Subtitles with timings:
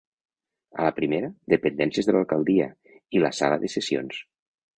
[0.77, 2.71] A la primera, dependències de l'alcaldia
[3.19, 4.21] i la sala de sessions.